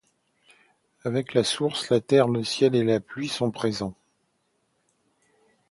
Avec 1.03 1.35
la 1.35 1.43
source, 1.43 1.91
la 1.91 2.01
terre, 2.01 2.27
le 2.27 2.43
ciel 2.43 2.73
et 2.73 2.87
sa 2.91 2.99
pluie 2.99 3.27
sont 3.27 3.51
présents. 3.51 3.93